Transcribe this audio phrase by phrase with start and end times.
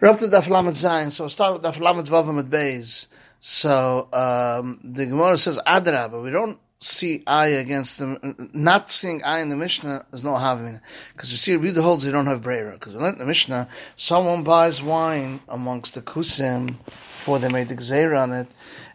[0.00, 3.08] We're up to Daf Lamed Zayin, so we'll start with Daf Lamed Vavam at Beis.
[3.40, 9.24] So, um, the Gemara says, Adra, but we don't see I against them, not seeing
[9.24, 10.80] I in the Mishnah is no havamina.
[11.12, 12.74] Because you see, read the holds, they don't have Brera.
[12.74, 13.66] Because we learned in the Mishnah,
[13.96, 18.46] someone buys wine amongst the Kusim before they made the Gzeir on it,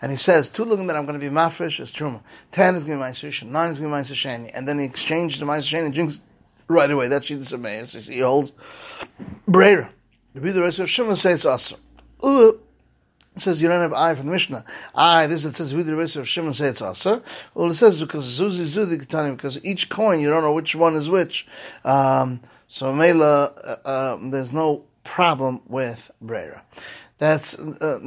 [0.00, 2.20] and he says, two looking that I'm going to be mafresh is truma.
[2.52, 4.52] Ten is going to be my Srishan, nine is going to be my Sashani.
[4.54, 6.20] And then he exchanged the my and drinks
[6.68, 7.08] right away.
[7.08, 7.86] That's Meir.
[7.88, 8.52] So he holds
[9.48, 9.92] Brera.
[10.34, 11.80] The rest of Shimon says awesome.
[12.22, 12.52] Uh,
[13.34, 14.64] it says you don't have I from the Mishnah.
[14.94, 17.22] I, this it says with the rest of Shimon say it's also.
[17.54, 20.96] Well, it says because Zuzi Zuzi Ketani, because each coin you don't know which one
[20.96, 21.46] is which.
[21.84, 26.62] Um, so Mela, uh, uh, there's no problem with Brera.
[27.18, 28.00] That's uh,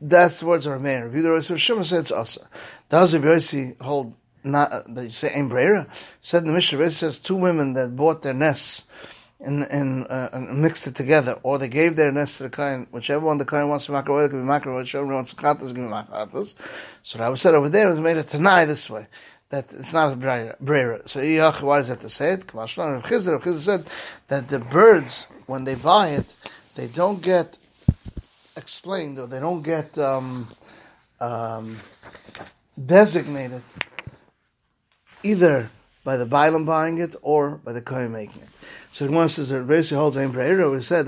[0.00, 1.04] that's the words of Rameir.
[1.04, 2.46] Review the rest of Shimon says also.
[2.88, 4.14] Does the Yosi hold
[4.44, 5.88] not uh, that you say Ein Brera?
[6.20, 8.84] Said in the Mishnah, says two women that bought their nests
[9.40, 12.86] and, and, uh, and, mixed it together, or they gave their nest to the kain,
[12.90, 15.72] whichever one the kain wants to makar could be makar whichever one wants to chatas,
[15.72, 16.54] can be makatas.
[17.02, 19.06] So I was said over there, was made a tanai this way,
[19.50, 21.08] that it's not a brera.
[21.08, 21.20] So
[21.62, 22.52] why does that to say it?
[22.52, 23.86] Rav Chizr said
[24.26, 26.34] that the birds, when they buy it,
[26.74, 27.56] they don't get
[28.56, 30.48] explained, or they don't get um,
[31.20, 31.76] um,
[32.84, 33.62] designated
[35.22, 35.70] either
[36.08, 38.48] by the Bailam buying it or by the Kohen making it.
[38.92, 41.04] So the one says Resi holds Ein Breira, we said,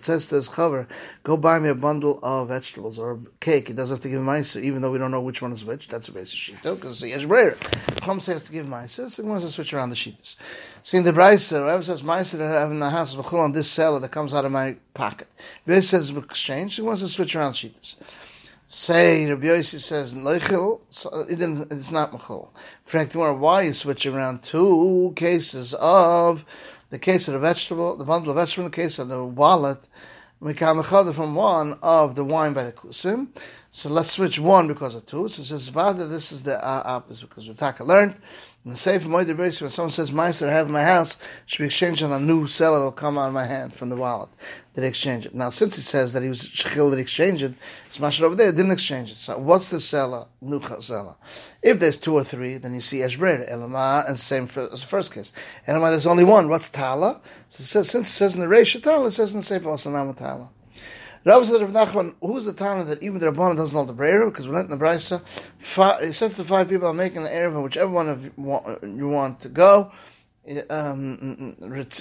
[0.00, 0.88] says to his chaver,
[1.22, 3.68] go buy me a bundle of vegetables or cake.
[3.68, 5.86] He doesn't have to give Maisa, even though we don't know which one is which.
[5.86, 7.56] That's a Resi Shita, because he has Breira.
[8.04, 10.34] Chum says to give Maisa, so he wants to switch around the Shitas.
[10.82, 13.70] See in the Brisa, whoever says Maisa that I have in the house, on this
[13.70, 15.28] seller that comes out of my pocket.
[15.68, 17.94] Resi says exchange, he wants to switch around Shitas
[18.74, 22.48] say Rabbi Yossi says leichel, so it it's not mechol.
[22.82, 26.46] Frank, why are you switching around two cases of
[26.88, 29.86] the case of the vegetable, the bundle of vegetable, the case of the wallet,
[30.40, 33.28] we come from one of the wine by the kusim.
[33.74, 35.30] So let's switch one because of two.
[35.30, 38.16] So it says, Vada, this is the uh, opposite because Ritaka learned.
[38.66, 41.16] In the Sefer Moed when someone says, Meister, I have my house,
[41.46, 43.96] should be exchanged on a new seller will come out of my hand from the
[43.96, 44.28] wallet.
[44.74, 45.34] Did exchange it.
[45.34, 47.54] Now, since he says that he was Shechil that exchanged it,
[47.86, 49.16] it's mashed over there, didn't exchange it.
[49.16, 51.14] So what's the seller, new seller?
[51.62, 54.86] If there's two or three, then you see Eshbrer, Elama, and same for as the
[54.86, 55.32] first case.
[55.66, 56.50] Elama, there's only one.
[56.50, 57.22] What's Tala?
[57.48, 59.70] So it says, since it says in the Reisha Tala, it says in the Sefer
[59.70, 60.50] also Tala.
[61.24, 64.28] Rav said Rav Nachman, who's the time that even the Rabbanan doesn't hold the prayer?
[64.28, 65.20] Because we're not in the Brisa,
[66.04, 69.08] he said to five people, I'm making an Erev, whichever one of you want, you
[69.08, 69.92] want to go.
[70.68, 71.56] Um,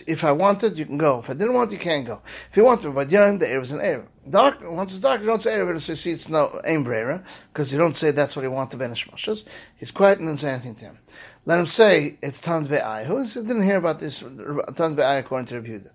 [0.07, 1.19] if I wanted, you can go.
[1.19, 2.21] If I didn't want, you can't go.
[2.49, 4.07] If you want to, but young, the Erev is an Erev.
[4.27, 7.71] Dark, once it's dark, you don't say Erev, so you see it's no aim because
[7.71, 9.45] you don't say that's what he wants to vanish Moshes.
[9.75, 10.97] He's quiet and doesn't say anything to him.
[11.45, 13.05] Let him say it's Tan Ve'ai.
[13.05, 15.91] Who didn't hear about this Tan Ve'ai according to the Yehuda?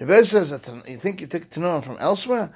[0.00, 2.50] Rebbe says that you think you take Tanurim from elsewhere.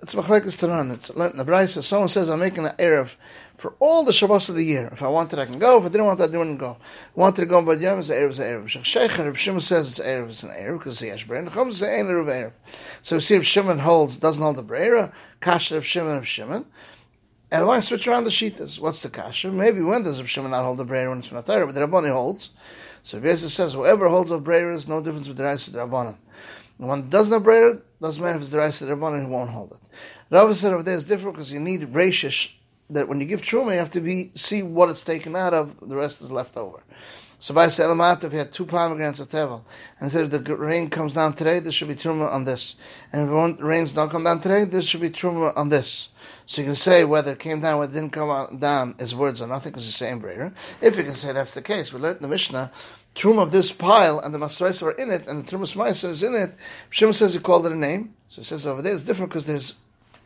[0.00, 0.92] It's Machlekes Tanurim.
[0.92, 1.82] It's in the Brisa.
[1.82, 3.16] Someone says, I'm making an Erev
[3.56, 4.88] for all the Shabbos of the year.
[4.92, 5.78] If I wanted, I can go.
[5.78, 6.76] If I didn't want, I didn't go.
[6.80, 8.84] I wanted to go, but Yom is an Erev, an Erev.
[8.84, 11.50] Sheikh Reb Shimon says it's Erev, it's an Erev, because he has Brera.
[11.50, 12.52] Chum says ain't Erev, Erev.
[13.02, 16.66] So we see if Shimon holds, doesn't hold the Brera, Kasha of Shimon of Shimon.
[17.50, 18.80] And why switch around the Shitas?
[18.80, 19.52] What's the Kasha?
[19.52, 21.80] Maybe when does Reb Shimon not hold the Brera when it's not there, but the
[21.80, 22.50] Rabboni holds.
[23.02, 25.80] So Rebbe says, whoever holds a Breira is no difference with the rice of the
[25.80, 26.16] Rabbanan.
[26.78, 29.24] The one that doesn't have Breira, doesn't matter if it's the rice of the Rabbanan,
[29.24, 29.78] he won't hold it.
[30.30, 32.52] Rava said over there is different because you need Reishish,
[32.90, 35.78] that when you give Truma, you have to be see what it's taken out of,
[35.88, 36.82] the rest is left over.
[37.42, 39.62] So by Selamat, if you had two pomegranates of Tevel,
[39.98, 42.76] and it says if the rain comes down today, this should be Truma on this.
[43.12, 46.10] And if the rains don't come down today, this should be Truma on this.
[46.46, 49.42] So you can say whether it came down, whether it didn't come down, his words
[49.42, 50.52] are nothing it's the same brayer.
[50.80, 52.70] If you can say that's the case, we learned in the Mishnah,
[53.16, 56.22] Truma of this pile and the Masrais are in it, and the Trumas Maisa is
[56.22, 56.54] in it.
[56.90, 58.14] Shimon says he called it a name.
[58.28, 59.74] So it says over there it's different because there's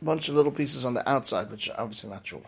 [0.03, 2.43] a bunch of little pieces on the outside, which are obviously not true.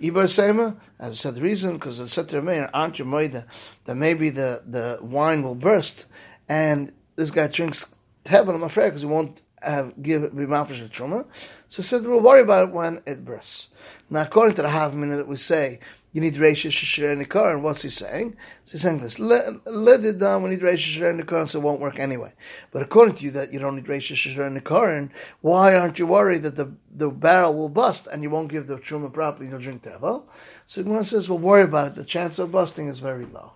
[0.00, 3.44] Iba Sema, as I said, the reason, because said to Rameir, aren't you moida,
[3.84, 6.06] that maybe the, the wine will burst,
[6.48, 7.86] and this guy drinks
[8.26, 11.26] heaven, I'm afraid, because he won't have give be mafish a truma.
[11.66, 13.68] So said we'll worry about it when it bursts.
[14.08, 15.80] Now, according to the half minute that we say,
[16.12, 18.36] you need Reisha Shishir in the car, and what's he saying?
[18.64, 21.50] So he's saying this, let, it down, we need Reisha Shishir in the car, and
[21.50, 22.32] so it won't work anyway.
[22.70, 25.10] But according to you, that you don't need Reisha Shishir in the car, and
[25.40, 28.78] why aren't you worried that the, the barrel will bust and you won't give the
[28.78, 30.24] truma properly, you'll drink tevel?
[30.64, 33.52] So Gemara says, well, worry about it, the chance of busting is very low.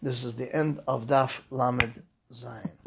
[0.00, 2.02] This is the end of Daf Lamed
[2.32, 2.79] Zayin.